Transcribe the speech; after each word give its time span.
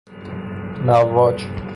مواج 0.89 1.61